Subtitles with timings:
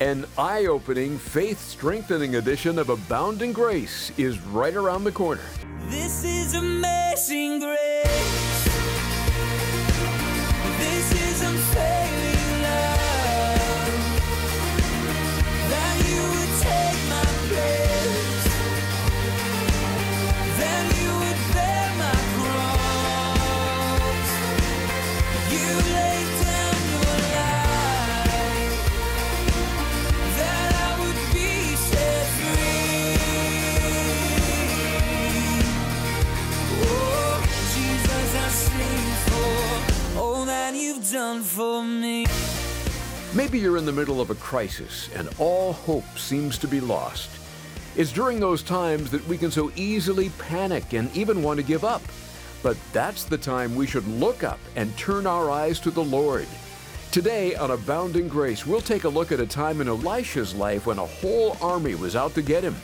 [0.00, 5.42] An eye opening, faith strengthening edition of Abounding Grace is right around the corner.
[5.90, 7.79] This is amazing grace.
[43.50, 47.28] Maybe you're in the middle of a crisis and all hope seems to be lost.
[47.96, 51.82] It's during those times that we can so easily panic and even want to give
[51.82, 52.00] up.
[52.62, 56.46] But that's the time we should look up and turn our eyes to the Lord.
[57.10, 61.00] Today on Abounding Grace, we'll take a look at a time in Elisha's life when
[61.00, 62.76] a whole army was out to get him.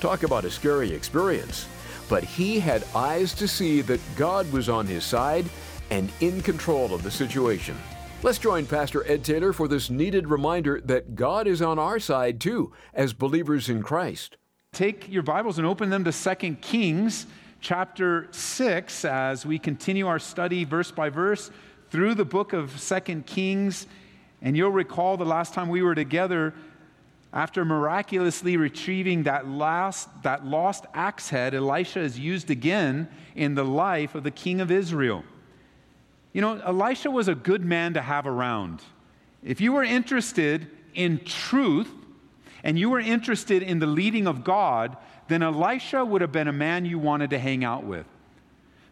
[0.00, 1.66] Talk about a scary experience.
[2.08, 5.44] But he had eyes to see that God was on his side
[5.90, 7.76] and in control of the situation.
[8.20, 12.40] Let's join Pastor Ed Taylor for this needed reminder that God is on our side
[12.40, 14.36] too, as believers in Christ.
[14.72, 17.26] Take your Bibles and open them to 2 Kings
[17.60, 21.52] chapter 6 as we continue our study verse by verse
[21.90, 23.86] through the book of 2 Kings.
[24.42, 26.54] And you'll recall the last time we were together,
[27.32, 33.64] after miraculously retrieving that last that lost axe head, Elisha is used again in the
[33.64, 35.22] life of the king of Israel.
[36.32, 38.82] You know, Elisha was a good man to have around.
[39.42, 41.90] If you were interested in truth
[42.62, 44.96] and you were interested in the leading of God,
[45.28, 48.06] then Elisha would have been a man you wanted to hang out with.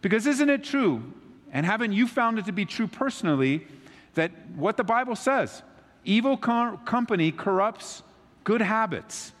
[0.01, 1.03] Because isn't it true,
[1.51, 3.65] and haven't you found it to be true personally,
[4.13, 5.63] that what the Bible says,
[6.05, 8.03] evil co- company corrupts
[8.43, 9.33] good habits?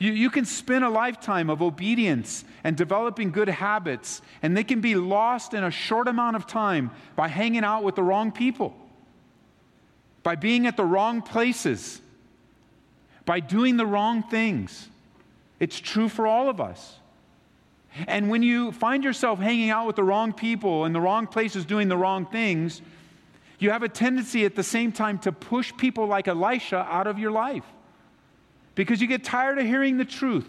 [0.00, 4.80] You, you can spend a lifetime of obedience and developing good habits, and they can
[4.80, 8.74] be lost in a short amount of time by hanging out with the wrong people,
[10.22, 12.00] by being at the wrong places,
[13.26, 14.88] by doing the wrong things.
[15.60, 16.96] It's true for all of us.
[18.06, 21.66] And when you find yourself hanging out with the wrong people in the wrong places
[21.66, 22.80] doing the wrong things,
[23.58, 27.18] you have a tendency at the same time to push people like Elisha out of
[27.18, 27.64] your life
[28.80, 30.46] because you get tired of hearing the truth.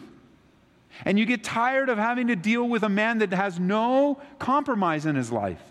[1.03, 5.05] And you get tired of having to deal with a man that has no compromise
[5.05, 5.61] in his life.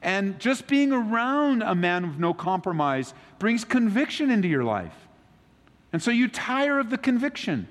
[0.00, 4.94] And just being around a man with no compromise brings conviction into your life.
[5.92, 7.68] And so you tire of the conviction.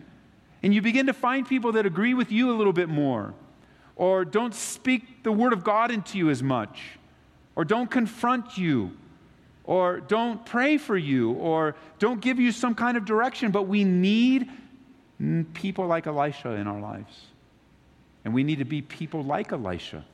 [0.62, 3.34] And you begin to find people that agree with you a little bit more,
[3.96, 7.00] or don't speak the word of God into you as much,
[7.56, 8.96] or don't confront you,
[9.64, 13.52] or don't pray for you, or don't give you some kind of direction.
[13.52, 14.50] But we need
[15.54, 17.28] people like Elisha in our lives.
[18.26, 20.06] And we need to be people like Elisha.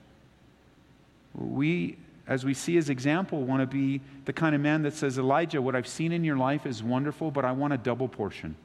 [1.34, 5.18] We, as we see his example, want to be the kind of man that says,
[5.18, 8.56] Elijah, what I've seen in your life is wonderful, but I want a double portion.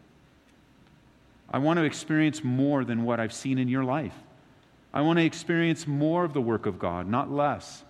[1.51, 4.15] I want to experience more than what I've seen in your life.
[4.93, 7.85] I want to experience more of the work of God, not less.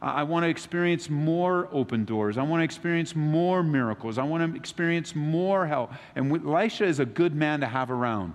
[0.00, 2.38] I want to experience more open doors.
[2.38, 4.16] I want to experience more miracles.
[4.16, 5.92] I want to experience more help.
[6.14, 8.34] And Elisha is a good man to have around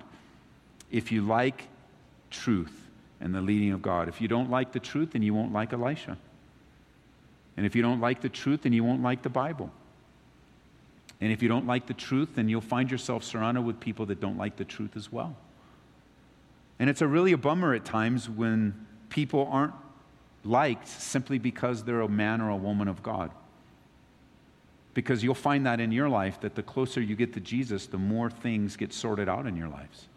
[0.91, 1.69] if you like
[2.29, 2.90] truth
[3.22, 4.09] and the leading of God.
[4.09, 6.18] If you don't like the truth, then you won't like Elisha.
[7.56, 9.72] And if you don't like the truth, then you won't like the Bible.
[11.22, 14.19] And if you don't like the truth, then you'll find yourself surrounded with people that
[14.19, 15.38] don't like the truth as well.
[16.79, 19.73] And it's a really a bummer at times when people aren't
[20.44, 23.31] liked simply because they're a man or a woman of God.
[24.94, 27.98] Because you'll find that in your life that the closer you get to Jesus, the
[27.98, 30.08] more things get sorted out in your lives.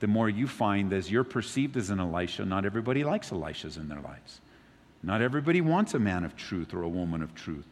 [0.00, 3.88] The more you find as you're perceived as an Elisha, not everybody likes Elishas in
[3.88, 4.40] their lives.
[5.02, 7.66] Not everybody wants a man of truth or a woman of truth.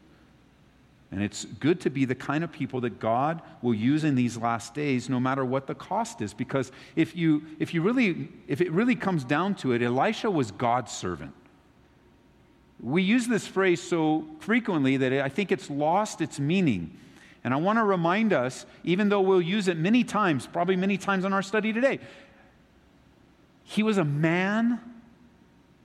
[1.12, 4.36] And it's good to be the kind of people that God will use in these
[4.36, 6.33] last days, no matter what the cost is.
[6.33, 10.53] Because if, you, if, you really, if it really comes down to it, Elisha was
[10.53, 11.33] God's servant.
[12.80, 16.97] We use this phrase so frequently that I think it's lost its meaning.
[17.42, 20.97] And I want to remind us, even though we'll use it many times, probably many
[20.97, 21.98] times in our study today,
[23.65, 24.80] he was a man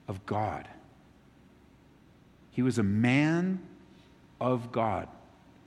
[0.08, 0.68] of God.
[2.52, 3.60] He was a man
[4.40, 5.08] of God.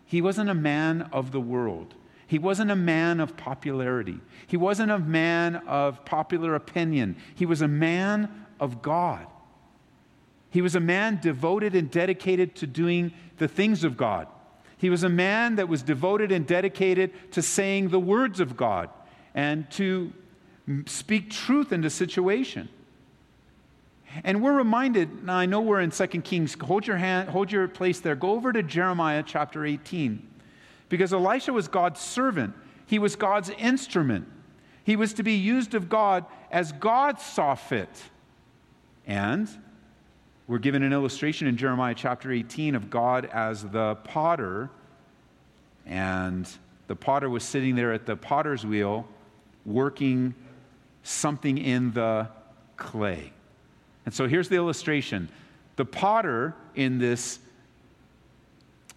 [0.08, 1.94] He wasn't a man of the world.
[2.26, 4.20] He wasn't a man of popularity.
[4.46, 7.16] He wasn't a man of popular opinion.
[7.34, 9.26] He was a man of God.
[10.49, 14.28] He was a man devoted and dedicated to doing the things of God.
[14.78, 18.88] He was a man that was devoted and dedicated to saying the words of God
[19.34, 20.11] and to
[20.87, 22.70] speak truth into situation.
[24.25, 27.69] And we're reminded, now I know we're in 2 Kings, hold your hand, hold your
[27.69, 28.16] place there.
[28.16, 30.26] Go over to Jeremiah chapter 18.
[30.88, 32.55] Because Elisha was God's servant.
[32.87, 34.26] He was God's instrument.
[34.84, 37.90] He was to be used of God as God saw fit.
[39.06, 39.49] And
[40.46, 44.70] we're given an illustration in Jeremiah chapter 18 of God as the potter.
[45.84, 46.49] And
[46.87, 49.06] the potter was sitting there at the potter's wheel
[49.66, 50.34] working
[51.02, 52.28] something in the
[52.78, 53.32] clay.
[54.08, 55.28] And so here's the illustration
[55.76, 57.40] the potter in this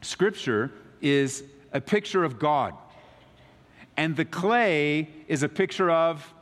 [0.01, 0.71] scripture
[1.01, 1.43] is
[1.73, 2.75] a picture of God,
[3.97, 6.33] and the clay is a picture of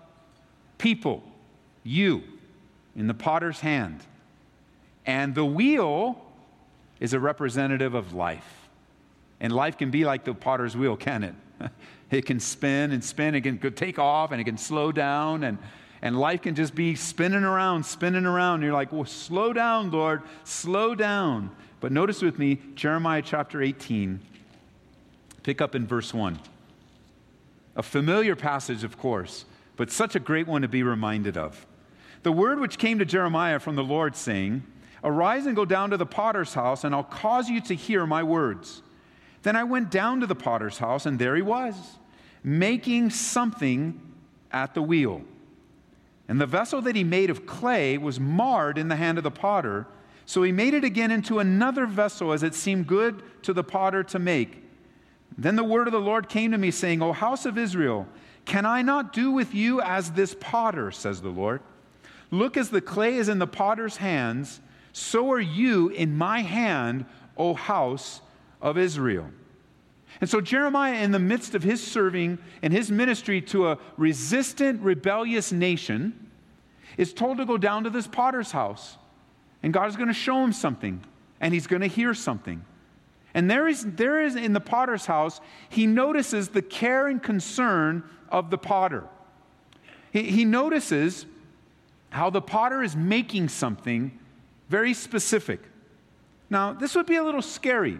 [0.77, 1.23] people,
[1.81, 2.21] you,
[2.95, 4.01] in the potter's hand.
[5.03, 6.23] And the wheel
[6.99, 8.69] is a representative of life.
[9.39, 11.33] And life can be like the potter's wheel, can it?
[12.11, 15.57] It can spin and spin, it can take off and it can slow down, and,
[16.01, 18.61] and life can just be spinning around, spinning around.
[18.61, 21.51] You're like, well, slow down, Lord, slow down.
[21.79, 24.19] But notice with me Jeremiah chapter 18,
[25.43, 26.39] pick up in verse 1.
[27.75, 31.65] A familiar passage, of course, but such a great one to be reminded of.
[32.23, 34.63] The word which came to Jeremiah from the Lord, saying,
[35.03, 38.23] Arise and go down to the potter's house, and I'll cause you to hear my
[38.23, 38.81] words.
[39.43, 41.75] Then I went down to the potter's house, and there he was,
[42.43, 44.01] making something
[44.51, 45.21] at the wheel.
[46.29, 49.31] And the vessel that he made of clay was marred in the hand of the
[49.31, 49.87] potter.
[50.27, 54.03] So he made it again into another vessel as it seemed good to the potter
[54.03, 54.63] to make.
[55.35, 58.07] Then the word of the Lord came to me, saying, O house of Israel,
[58.45, 61.61] can I not do with you as this potter, says the Lord?
[62.29, 64.61] Look, as the clay is in the potter's hands,
[64.93, 67.05] so are you in my hand,
[67.37, 68.21] O house
[68.61, 69.31] of Israel.
[70.21, 74.81] And so Jeremiah, in the midst of his serving and his ministry to a resistant,
[74.81, 76.27] rebellious nation,
[76.97, 78.97] is told to go down to this potter's house.
[79.63, 81.01] And God is going to show him something,
[81.39, 82.63] and he's going to hear something.
[83.33, 85.39] And there is, there is in the potter's house,
[85.69, 89.05] he notices the care and concern of the potter.
[90.11, 91.25] He, he notices
[92.09, 94.17] how the potter is making something
[94.67, 95.61] very specific.
[96.49, 97.99] Now, this would be a little scary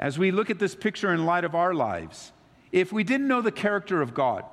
[0.00, 2.32] as we look at this picture in light of our lives,
[2.72, 4.44] if we didn't know the character of God,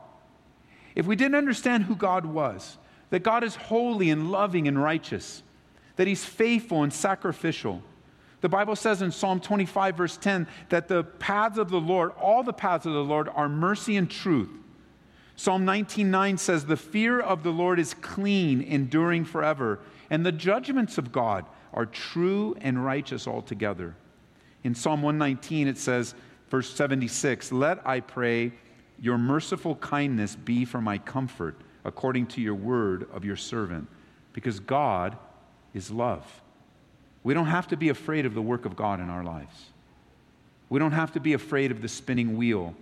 [0.94, 2.78] if we didn't understand who God was,
[3.12, 5.42] that God is holy and loving and righteous,
[5.96, 7.82] that He's faithful and sacrificial.
[8.42, 12.44] The Bible says in Psalm 25, verse 10, that the paths of the Lord, all
[12.44, 14.50] the paths of the Lord, are mercy and truth.
[15.38, 19.80] Psalm 19:9 says, The fear of the Lord is clean, enduring forever,
[20.10, 23.96] and the judgments of God are true and righteous altogether.
[24.68, 26.14] In Psalm 119, it says,
[26.50, 28.52] verse 76, Let, I pray,
[29.00, 31.56] your merciful kindness be for my comfort,
[31.86, 33.88] according to your word of your servant,
[34.34, 35.18] because God
[35.74, 36.42] is love.
[37.24, 39.68] We don't have to be afraid of the work of God in our lives.
[40.68, 42.76] We don't have to be afraid of the spinning wheel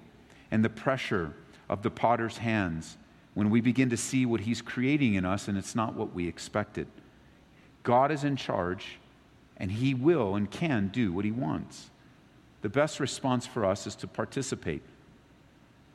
[0.49, 1.35] and the pressure
[1.69, 2.97] of the potter's hands
[3.35, 6.27] when we begin to see what he's creating in us and it's not what we
[6.27, 6.88] expected.
[7.83, 8.97] God is in charge,
[9.57, 11.89] and He will and can do what He wants.
[12.61, 14.81] The best response for us is to participate.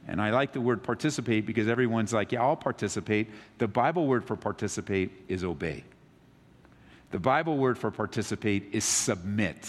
[0.07, 3.29] And I like the word participate because everyone's like, yeah, I'll participate.
[3.59, 5.85] The Bible word for participate is obey.
[7.11, 9.69] The Bible word for participate is submit.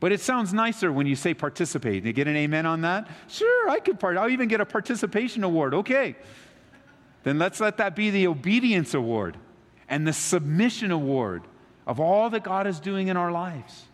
[0.00, 2.04] But it sounds nicer when you say participate.
[2.04, 3.08] You get an amen on that?
[3.28, 4.16] Sure, I could part.
[4.16, 5.72] I'll even get a participation award.
[5.72, 6.16] Okay.
[7.22, 9.36] Then let's let that be the obedience award
[9.88, 11.42] and the submission award
[11.86, 13.84] of all that God is doing in our lives.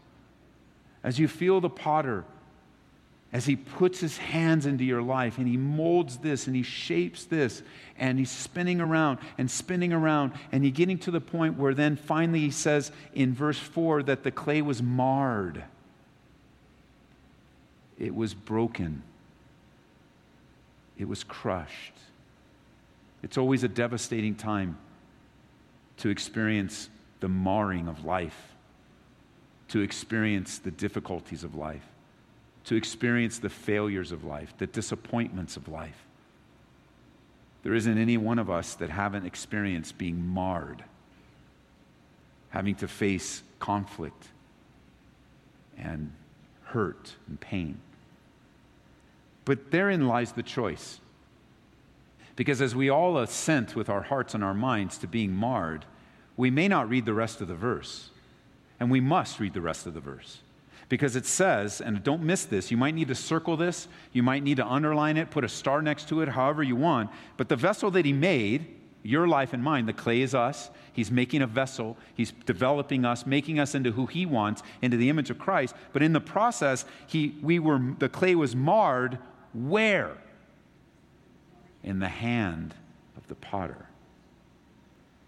[1.05, 2.25] As you feel the potter,
[3.33, 7.25] as he puts his hands into your life and he molds this and he shapes
[7.25, 7.63] this
[7.99, 11.97] and he's spinning around and spinning around and he's getting to the point where then
[11.97, 15.65] finally he says in verse 4 that the clay was marred,
[17.99, 19.03] it was broken,
[20.99, 21.95] it was crushed.
[23.23, 24.77] It's always a devastating time
[25.99, 26.91] to experience
[27.23, 28.53] the marring of life,
[29.69, 31.87] to experience the difficulties of life,
[32.65, 36.05] to experience the failures of life, the disappointments of life.
[37.63, 40.83] There isn't any one of us that haven't experienced being marred,
[42.51, 44.27] having to face conflict
[45.79, 46.11] and
[46.65, 47.79] hurt and pain.
[49.45, 50.99] But therein lies the choice.
[52.35, 55.85] Because as we all assent with our hearts and our minds to being marred,
[56.43, 58.11] we may not read the rest of the verse.
[58.81, 60.39] And we must read the rest of the verse.
[60.89, 64.43] Because it says, and don't miss this, you might need to circle this, you might
[64.43, 67.11] need to underline it, put a star next to it, however you want.
[67.37, 68.67] But the vessel that he made,
[69.05, 70.69] your life and mine, the clay is us.
[70.93, 75.11] He's making a vessel, he's developing us, making us into who he wants, into the
[75.11, 75.77] image of Christ.
[75.93, 79.17] But in the process, he, we were, the clay was marred
[79.55, 80.17] where?
[81.85, 82.75] In the hand
[83.17, 83.87] of the potter.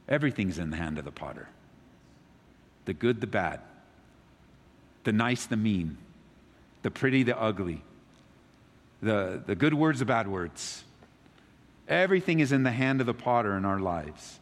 [0.08, 1.48] Everything's in the hand of the potter
[2.84, 3.60] the good, the bad,
[5.04, 5.96] the nice, the mean,
[6.82, 7.82] the pretty, the ugly,
[9.00, 10.84] the, the good words, the bad words.
[11.88, 14.38] Everything is in the hand of the potter in our lives.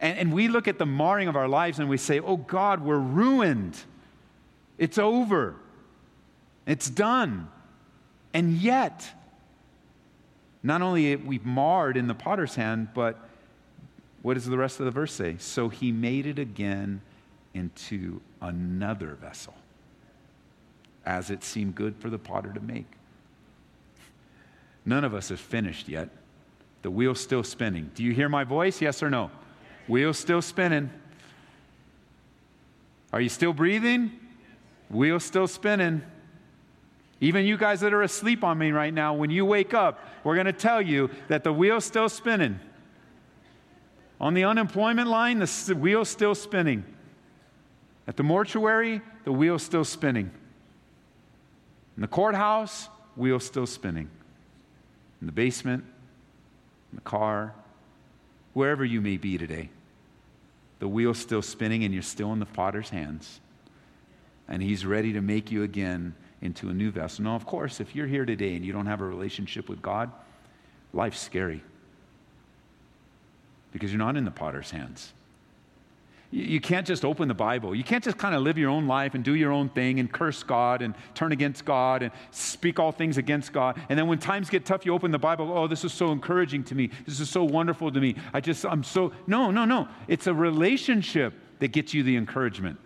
[0.00, 2.82] And, and we look at the marring of our lives and we say, oh God,
[2.82, 3.76] we're ruined.
[4.78, 5.56] It's over.
[6.66, 7.48] It's done.
[8.34, 9.08] And yet,
[10.62, 13.18] not only we marred in the potter's hand, but
[14.22, 15.36] what does the rest of the verse say?
[15.38, 17.00] So he made it again
[17.54, 19.54] into another vessel,
[21.04, 22.86] as it seemed good for the potter to make.
[24.84, 26.08] None of us is finished yet.
[26.82, 27.90] The wheel's still spinning.
[27.94, 28.80] Do you hear my voice?
[28.80, 29.30] Yes or no?
[29.88, 30.90] Wheel's still spinning.
[33.12, 34.12] Are you still breathing?
[34.88, 36.02] Wheel's still spinning.
[37.20, 40.34] Even you guys that are asleep on me right now, when you wake up, we're
[40.34, 42.60] going to tell you that the wheel's still spinning.
[44.20, 46.84] On the unemployment line, the wheel's still spinning.
[48.08, 50.30] At the mortuary, the wheel's still spinning.
[51.96, 54.08] In the courthouse, wheel's still spinning.
[55.20, 55.84] In the basement,
[56.92, 57.54] in the car,
[58.52, 59.70] wherever you may be today,
[60.78, 63.40] the wheel's still spinning and you're still in the potter's hands.
[64.48, 67.24] And he's ready to make you again into a new vessel.
[67.24, 70.10] Now, of course, if you're here today and you don't have a relationship with God,
[70.92, 71.62] life's scary
[73.76, 75.12] because you're not in the potter's hands.
[76.32, 77.74] You can't just open the Bible.
[77.74, 80.12] You can't just kind of live your own life and do your own thing and
[80.12, 83.80] curse God and turn against God and speak all things against God.
[83.88, 85.56] And then when times get tough, you open the Bible.
[85.56, 86.90] Oh, this is so encouraging to me.
[87.06, 88.16] This is so wonderful to me.
[88.34, 89.12] I just, I'm so.
[89.28, 89.86] No, no, no.
[90.08, 92.78] It's a relationship that gets you the encouragement.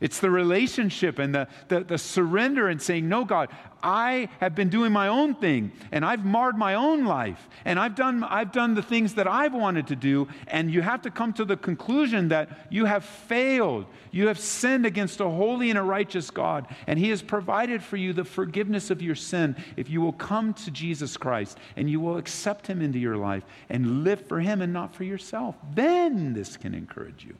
[0.00, 3.48] It's the relationship and the, the, the, surrender and saying, No, God,
[3.82, 7.96] I have been doing my own thing and I've marred my own life and I've
[7.96, 10.28] done, I've done the things that I've wanted to do.
[10.46, 13.86] And you have to come to the conclusion that you have failed.
[14.12, 16.68] You have sinned against a holy and a righteous God.
[16.86, 20.54] And He has provided for you the forgiveness of your sin if you will come
[20.54, 24.62] to Jesus Christ and you will accept Him into your life and live for Him
[24.62, 25.56] and not for yourself.
[25.74, 27.34] Then this can encourage you.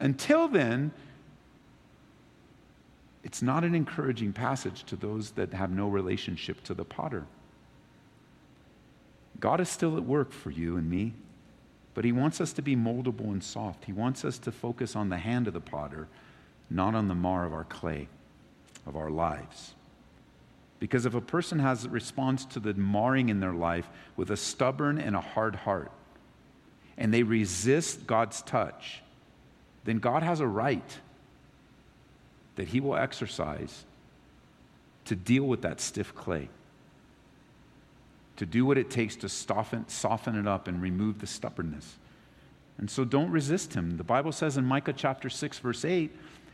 [0.00, 0.92] Until then,
[3.24, 7.24] it's not an encouraging passage to those that have no relationship to the potter.
[9.40, 11.14] God is still at work for you and me,
[11.94, 13.86] but He wants us to be moldable and soft.
[13.86, 16.06] He wants us to focus on the hand of the potter,
[16.68, 18.08] not on the mar of our clay,
[18.86, 19.74] of our lives.
[20.78, 24.36] Because if a person has a response to the marring in their life with a
[24.36, 25.90] stubborn and a hard heart,
[26.98, 29.02] and they resist God's touch,
[29.84, 30.98] then God has a right
[32.56, 33.84] that He will exercise
[35.04, 36.48] to deal with that stiff clay,
[38.36, 41.96] to do what it takes to soften, soften it up and remove the stubbornness.
[42.78, 43.96] And so don't resist Him.
[43.96, 46.10] The Bible says in Micah chapter 6, verse 8,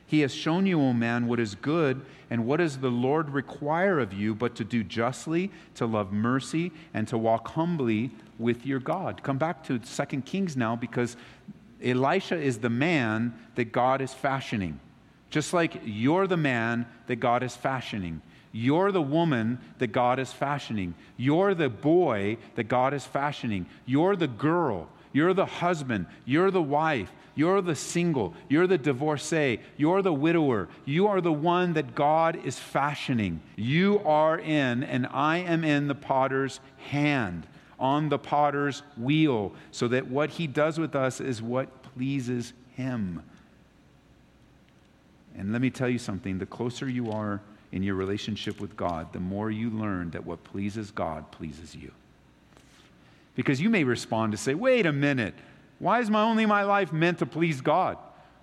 [0.06, 3.98] He has shown you, O man, what is good, and what does the Lord require
[3.98, 8.80] of you but to do justly, to love mercy, and to walk humbly with your
[8.80, 9.22] God.
[9.22, 11.16] Come back to 2 Kings now because
[11.82, 14.80] Elisha is the man that God is fashioning.
[15.30, 18.20] Just like you're the man that God is fashioning.
[18.52, 20.94] You're the woman that God is fashioning.
[21.16, 23.66] You're the boy that God is fashioning.
[23.86, 24.88] You're the girl.
[25.12, 26.06] You're the husband.
[26.24, 27.12] You're the wife.
[27.36, 28.34] You're the single.
[28.48, 29.60] You're the divorcee.
[29.76, 30.68] You're the widower.
[30.84, 33.40] You are the one that God is fashioning.
[33.56, 36.58] You are in, and I am in the potter's
[36.88, 37.46] hand,
[37.78, 43.22] on the potter's wheel, so that what he does with us is what pleases him.
[45.40, 47.40] And let me tell you something the closer you are
[47.72, 51.92] in your relationship with God, the more you learn that what pleases God pleases you.
[53.34, 55.32] Because you may respond to say, wait a minute,
[55.78, 57.96] why is my only my life meant to please God?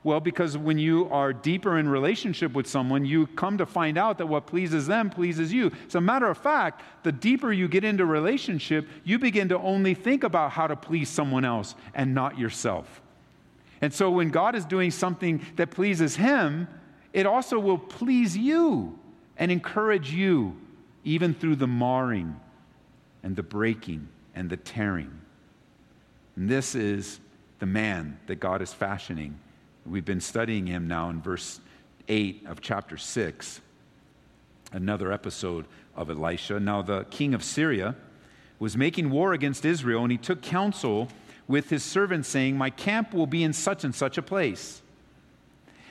[0.04, 4.18] Well, because when you are deeper in relationship with someone, you come to find out
[4.18, 5.72] that what pleases them pleases you.
[5.86, 9.94] As a matter of fact, the deeper you get into relationship, you begin to only
[9.94, 13.04] think about how to please someone else and not yourself.
[13.82, 16.68] And so when God is doing something that pleases Him,
[17.18, 18.96] it also will please you
[19.38, 20.56] and encourage you,
[21.04, 22.40] even through the marring
[23.24, 25.10] and the breaking and the tearing.
[26.36, 27.20] And this is
[27.58, 29.40] the man that God is fashioning.
[29.84, 31.60] We've been studying him now in verse
[32.08, 33.62] 8 of chapter 6,
[34.72, 36.60] another episode of Elisha.
[36.60, 37.96] Now, the king of Syria
[38.60, 41.08] was making war against Israel, and he took counsel
[41.48, 44.84] with his servants, saying, My camp will be in such and such a place.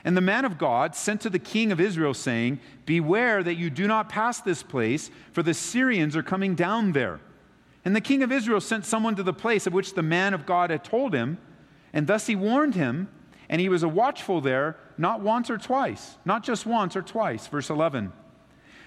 [0.06, 3.70] And the man of God sent to the king of Israel, saying, Beware that you
[3.70, 7.18] do not pass this place, for the Syrians are coming down there.
[7.84, 10.46] And the king of Israel sent someone to the place of which the man of
[10.46, 11.38] God had told him,
[11.92, 13.08] and thus he warned him,
[13.48, 17.48] and he was a watchful there, not once or twice, not just once or twice.
[17.48, 18.12] Verse 11.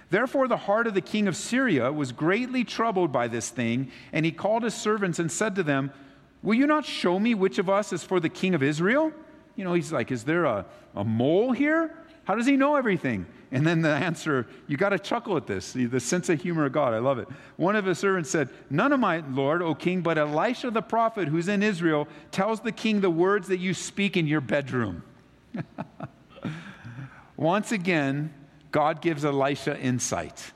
[0.10, 4.26] Therefore, the heart of the king of Syria was greatly troubled by this thing, and
[4.26, 5.92] he called his servants and said to them,
[6.42, 9.12] Will you not show me which of us is for the king of Israel?
[9.60, 11.94] You know, he's like, Is there a, a mole here?
[12.24, 13.26] How does he know everything?
[13.52, 16.72] And then the answer, you got to chuckle at this, the sense of humor of
[16.72, 16.94] God.
[16.94, 17.28] I love it.
[17.58, 21.28] One of his servants said, None of my Lord, O king, but Elisha the prophet
[21.28, 25.04] who's in Israel tells the king the words that you speak in your bedroom.
[27.36, 28.34] Once again,
[28.72, 30.54] God gives Elisha insight.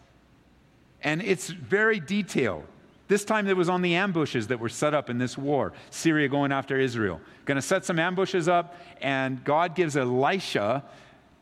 [1.01, 2.63] And it's very detailed.
[3.07, 6.29] This time it was on the ambushes that were set up in this war, Syria
[6.29, 7.19] going after Israel.
[7.45, 10.83] Going to set some ambushes up, and God gives Elisha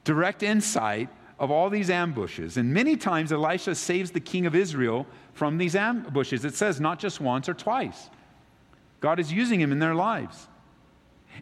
[0.04, 2.58] direct insight of all these ambushes.
[2.58, 6.46] And many times Elisha saves the king of Israel from these ambushes.
[6.46, 8.10] It says not just once or twice.
[9.00, 10.48] God is using him in their lives.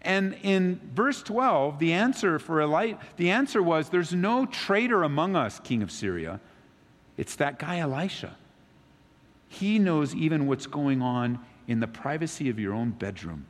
[0.01, 5.35] And in verse 12, the answer for Elisha, the answer was there's no traitor among
[5.35, 6.39] us, king of Syria.
[7.17, 8.38] It's that guy Elisha.
[9.50, 13.46] He knows even what's going on in the privacy of your own bedroom.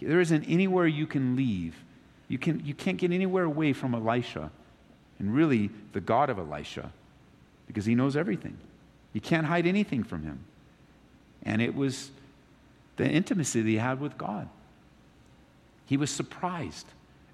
[0.00, 1.74] There isn't anywhere you can leave.
[2.28, 4.50] You, can, you can't get anywhere away from Elisha
[5.18, 6.92] and really the God of Elisha
[7.66, 8.56] because he knows everything.
[9.12, 10.44] You can't hide anything from him.
[11.42, 12.10] And it was
[12.96, 14.48] the intimacy that he had with God.
[15.86, 16.86] He was surprised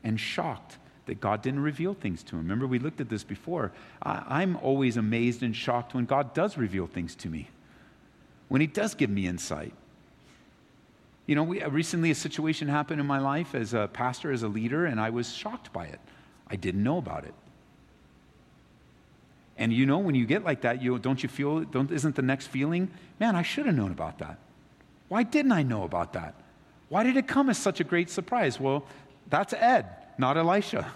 [0.03, 2.43] and shocked that God didn't reveal things to him.
[2.43, 3.73] Remember, we looked at this before.
[4.03, 7.49] I, am always amazed and shocked when God does reveal things to me,
[8.49, 9.73] when He does give me insight.
[11.27, 14.49] You know, we, recently a situation happened in my life as a pastor, as a
[14.49, 16.01] leader, and I was shocked by it.
[16.49, 17.35] I didn't know about it.
[19.59, 21.61] And you know, when you get like that, you don't you feel?
[21.61, 23.35] Don't, isn't the next feeling, man?
[23.35, 24.39] I should have known about that.
[25.09, 26.35] Why didn't I know about that?
[26.89, 28.61] Why did it come as such a great surprise?
[28.61, 28.85] Well,
[29.29, 29.87] that's Ed
[30.19, 30.87] not Elisha.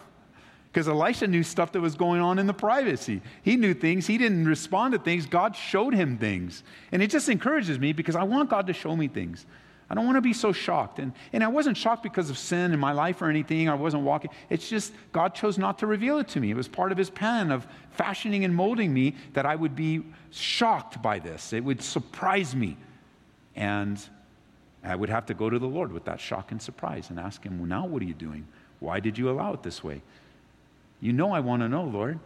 [0.73, 3.21] Because Elisha knew stuff that was going on in the privacy.
[3.43, 4.07] He knew things.
[4.07, 5.27] He didn't respond to things.
[5.27, 6.63] God showed him things.
[6.93, 9.47] And it just encourages me because I want God to show me things.
[9.91, 11.01] I don't want to be so shocked.
[11.01, 13.69] And, and I wasn't shocked because of sin in my life or anything.
[13.69, 14.31] I wasn't walking.
[14.49, 16.53] It's just God chose not to reveal it to me.
[16.53, 20.05] It was part of his plan of fashioning and molding me that I would be
[20.31, 21.53] shocked by this.
[21.53, 22.77] It would surprise me.
[23.57, 24.01] And
[24.85, 27.43] I would have to go to the Lord with that shock and surprise and ask
[27.43, 28.47] him, well, now what are you doing?
[28.81, 30.03] Why did you allow it this way?
[31.01, 32.19] You know I want to know, Lord.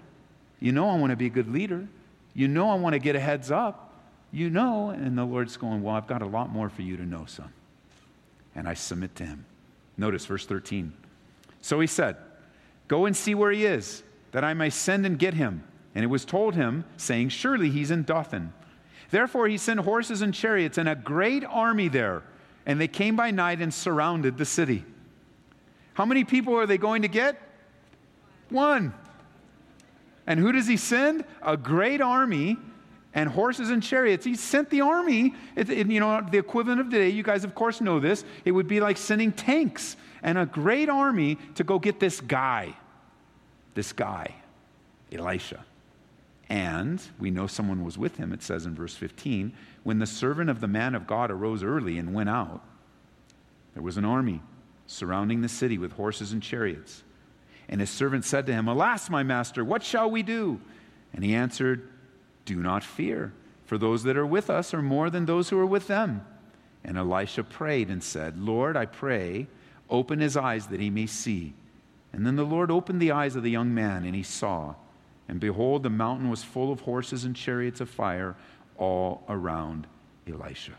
[0.61, 1.87] You know I want to be a good leader.
[2.33, 3.93] You know I want to get a heads up.
[4.33, 4.91] You know.
[4.91, 7.53] And the Lord's going, Well, I've got a lot more for you to know, son.
[8.55, 9.45] And I submit to him.
[9.97, 10.93] Notice verse 13.
[11.61, 12.17] So he said,
[12.89, 15.65] Go and see where he is, that I may send and get him.
[15.95, 18.53] And it was told him, saying, Surely he's in Dothan.
[19.11, 22.23] Therefore he sent horses and chariots and a great army there.
[22.67, 24.85] And they came by night and surrounded the city.
[25.95, 27.41] How many people are they going to get?
[28.51, 28.93] One.
[30.27, 31.25] And who does he send?
[31.43, 32.57] A great army
[33.15, 34.25] and horses and chariots.
[34.25, 37.55] He sent the army, it, it, you know, the equivalent of today, you guys of
[37.55, 41.79] course know this, it would be like sending tanks and a great army to go
[41.79, 42.77] get this guy,
[43.75, 44.35] this guy,
[45.13, 45.65] Elisha.
[46.49, 49.53] And we know someone was with him, it says in verse 15.
[49.85, 52.63] When the servant of the man of God arose early and went out,
[53.75, 54.43] there was an army
[54.87, 57.03] surrounding the city with horses and chariots.
[57.69, 60.61] And his servant said to him, Alas, my master, what shall we do?
[61.13, 61.89] And he answered,
[62.45, 63.33] Do not fear,
[63.65, 66.25] for those that are with us are more than those who are with them.
[66.85, 69.47] And Elisha prayed and said, Lord, I pray,
[69.89, 71.55] open his eyes that he may see.
[72.13, 74.75] And then the Lord opened the eyes of the young man, and he saw.
[75.27, 78.37] And behold, the mountain was full of horses and chariots of fire
[78.77, 79.87] all around
[80.29, 80.75] Elisha.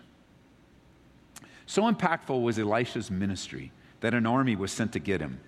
[1.66, 3.72] So impactful was Elisha's ministry
[4.06, 5.40] that an army was sent to get him.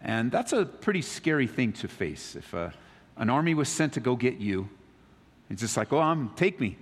[0.00, 2.34] And that's a pretty scary thing to face.
[2.34, 2.70] If uh,
[3.18, 4.70] an army was sent to go get you,
[5.50, 6.78] it's just like, oh, I'm, take me.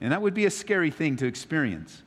[0.00, 2.00] And that would be a scary thing to experience.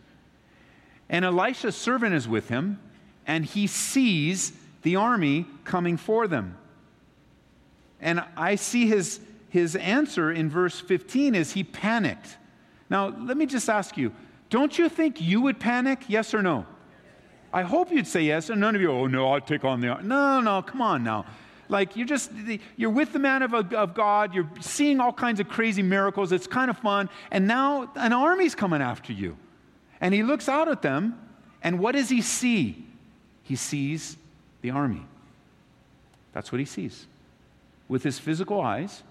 [1.09, 2.79] And Elisha's servant is with him,
[3.27, 6.57] and he sees the army coming for them.
[7.99, 12.37] And I see his, his answer in verse 15 is he panicked.
[12.89, 14.13] Now, let me just ask you
[14.49, 16.05] don't you think you would panic?
[16.07, 16.65] Yes or no?
[17.55, 18.49] I hope you'd say yes.
[18.49, 20.09] And none of you, oh no, I'll take on the army.
[20.09, 21.25] No, no, come on now.
[21.69, 22.29] Like you're just,
[22.75, 24.35] you're with the man of, of God.
[24.35, 26.33] You're seeing all kinds of crazy miracles.
[26.33, 27.09] It's kind of fun.
[27.31, 29.37] And now an army's coming after you.
[30.01, 31.17] And he looks out at them.
[31.63, 32.85] And what does he see?
[33.43, 34.17] He sees
[34.61, 35.05] the army.
[36.33, 37.07] That's what he sees.
[37.87, 39.01] With his physical eyes,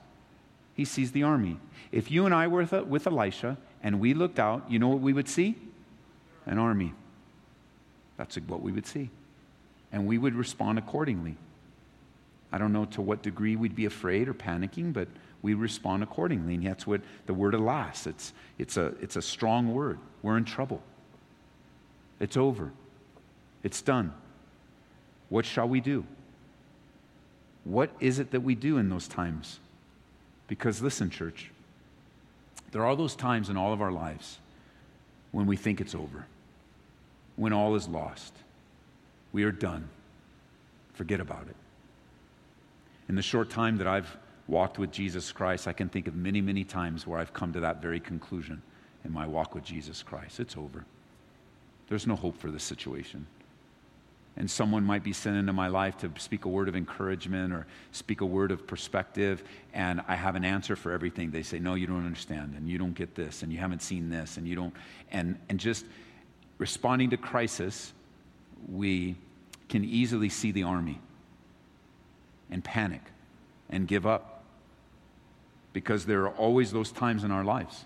[0.75, 1.57] he sees the army.
[1.93, 5.15] If you and I were with Elisha and we looked out, you know what we
[5.15, 5.57] would see?
[6.45, 6.93] An army.
[8.17, 9.11] That's what we would see.
[9.93, 11.37] And we would respond accordingly.
[12.53, 15.09] I don't know to what degree we'd be afraid or panicking, but
[15.43, 16.55] we respond accordingly.
[16.55, 19.99] And that's what the word alas, it's, it's, a, it's a strong word.
[20.23, 20.83] We're in trouble.
[22.21, 22.73] It's over.
[23.63, 24.13] It's done.
[25.29, 26.05] What shall we do?
[27.65, 29.59] What is it that we do in those times?
[30.49, 31.51] Because listen, church,
[32.73, 34.39] there are those times in all of our lives
[35.33, 36.27] when we think it's over,
[37.37, 38.35] when all is lost.
[39.33, 39.89] We are done.
[40.95, 41.57] Forget about it.
[43.09, 44.17] In the short time that I've
[44.47, 47.61] walked with Jesus Christ, I can think of many, many times where I've come to
[47.61, 48.63] that very conclusion
[49.05, 50.41] in my walk with Jesus Christ.
[50.41, 50.85] It's over.
[51.89, 53.27] There's no hope for this situation
[54.37, 57.67] and someone might be sent into my life to speak a word of encouragement or
[57.93, 61.31] speak a word of perspective, and I have an answer for everything.
[61.31, 64.11] They say, No, you don't understand, and you don't get this, and you haven't seen
[64.11, 64.75] this, and you don't.
[65.13, 65.87] And, and just
[66.59, 67.93] responding to crisis,
[68.71, 69.17] we
[69.69, 71.01] can easily see the army
[72.51, 73.03] and panic
[73.71, 74.43] and give up
[75.73, 77.85] because there are always those times in our lives.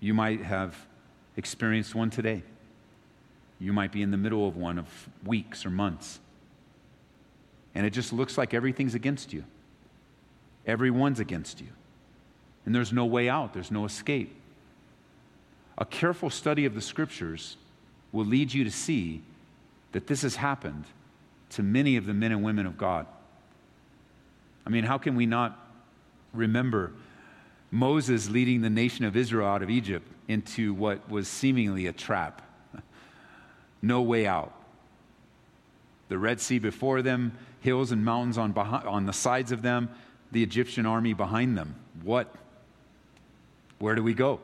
[0.00, 0.74] You might have
[1.36, 2.42] experienced one today.
[3.58, 4.86] You might be in the middle of one of
[5.24, 6.18] weeks or months.
[7.74, 9.44] And it just looks like everything's against you.
[10.66, 11.68] Everyone's against you.
[12.64, 14.34] And there's no way out, there's no escape.
[15.78, 17.56] A careful study of the scriptures
[18.12, 19.22] will lead you to see
[19.92, 20.84] that this has happened
[21.50, 23.06] to many of the men and women of God.
[24.66, 25.58] I mean, how can we not
[26.32, 26.92] remember
[27.70, 32.42] Moses leading the nation of Israel out of Egypt into what was seemingly a trap?
[33.82, 34.52] no way out.
[36.08, 39.90] The Red Sea before them, hills and mountains on, behind, on the sides of them,
[40.32, 41.74] the Egyptian army behind them.
[42.02, 42.34] What?
[43.78, 44.40] Where do we go?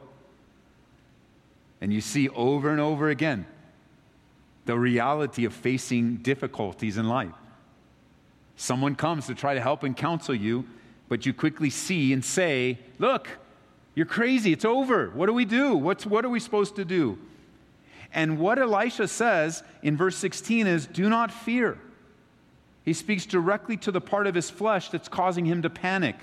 [1.83, 3.45] And you see over and over again
[4.67, 7.35] the reality of facing difficulties in life.
[8.55, 10.65] Someone comes to try to help and counsel you,
[11.09, 13.29] but you quickly see and say, Look,
[13.97, 14.53] you're crazy.
[14.53, 15.11] It's over.
[15.11, 15.75] What do we do?
[15.75, 17.19] What's, what are we supposed to do?
[18.15, 21.79] And what Elisha says in verse 16 is do not fear.
[22.85, 26.15] He speaks directly to the part of his flesh that's causing him to panic,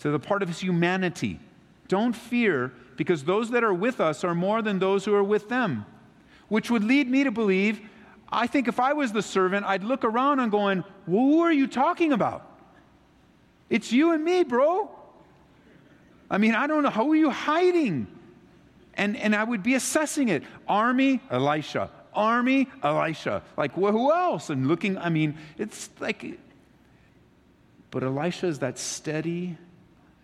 [0.00, 1.38] to the part of his humanity.
[1.86, 5.48] Don't fear, because those that are with us are more than those who are with
[5.48, 5.86] them.
[6.48, 7.80] Which would lead me to believe,
[8.30, 11.52] I think if I was the servant, I'd look around and going, well, who are
[11.52, 12.50] you talking about?
[13.68, 14.90] It's you and me, bro.
[16.30, 16.90] I mean, I don't know.
[16.90, 18.06] How are you hiding?
[18.94, 20.42] And, and I would be assessing it.
[20.66, 21.90] Army, Elisha.
[22.14, 23.42] Army, Elisha.
[23.56, 24.50] Like, well, who else?
[24.50, 26.38] And looking, I mean, it's like,
[27.90, 29.56] but Elisha is that steady.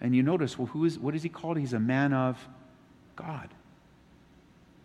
[0.00, 1.58] And you notice, well, who is, what is he called?
[1.58, 2.36] He's a man of
[3.16, 3.48] God.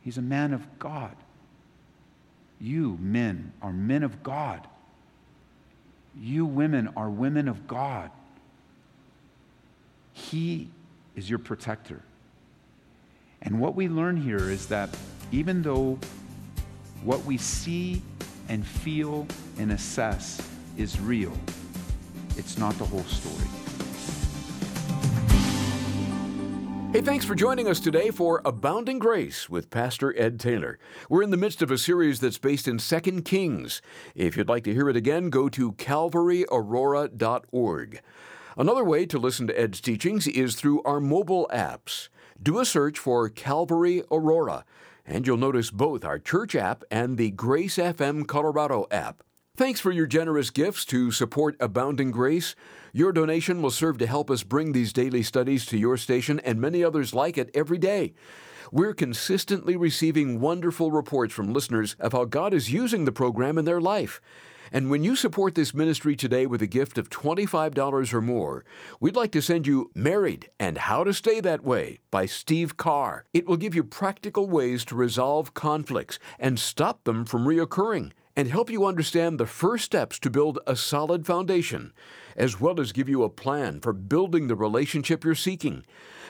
[0.02, 1.16] He's a man of God.
[2.60, 4.68] You men are men of God.
[6.20, 8.10] You women are women of God.
[10.14, 10.70] He
[11.16, 12.02] is your protector.
[13.42, 14.90] And what we learn here is that
[15.32, 16.00] even though
[17.04, 18.02] what we see
[18.50, 19.28] and feel
[19.60, 20.42] and assess
[20.78, 21.34] is real,
[22.36, 23.67] it's not the whole story.
[26.94, 30.80] Hey, thanks for joining us today for Abounding Grace with Pastor Ed Taylor.
[31.10, 33.82] We're in the midst of a series that's based in 2 Kings.
[34.16, 38.02] If you'd like to hear it again, go to calvaryaurora.org.
[38.58, 42.08] Another way to listen to Ed's teachings is through our mobile apps.
[42.42, 44.64] Do a search for Calvary Aurora,
[45.06, 49.24] and you'll notice both our church app and the Grace FM Colorado app.
[49.58, 52.54] Thanks for your generous gifts to support Abounding Grace.
[52.94, 56.62] Your donation will serve to help us bring these daily studies to your station and
[56.62, 58.14] many others like it every day.
[58.72, 63.66] We're consistently receiving wonderful reports from listeners of how God is using the program in
[63.66, 64.22] their life.
[64.72, 68.64] And when you support this ministry today with a gift of $25 or more,
[69.00, 73.26] we'd like to send you Married and How to Stay That Way by Steve Carr.
[73.34, 78.48] It will give you practical ways to resolve conflicts and stop them from reoccurring and
[78.48, 81.92] help you understand the first steps to build a solid foundation.
[82.38, 85.84] as well as give you a plan for building the relationship you're seeking.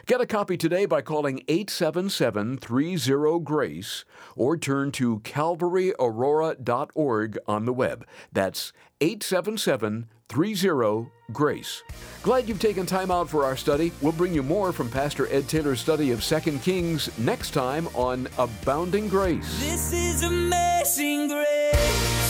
[0.06, 4.06] Get a copy today by calling 877 30 GRACE
[4.38, 8.08] or turn to calvaryaurora.org on the web.
[8.32, 11.84] That's 877 30 GRACE.
[12.22, 13.92] Glad you've taken time out for our study.
[14.02, 18.28] We'll bring you more from Pastor Ed Taylor's study of 2 Kings next time on
[18.38, 19.60] Abounding Grace.
[19.60, 22.27] This is amazing grace.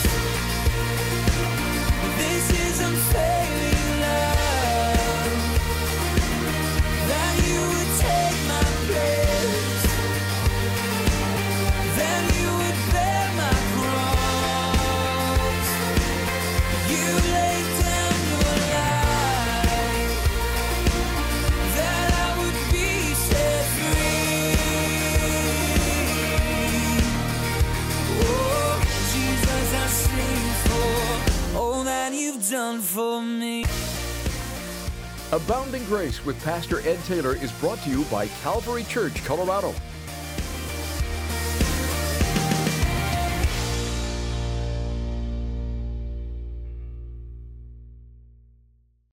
[36.26, 39.74] With Pastor Ed Taylor is brought to you by Calvary Church, Colorado.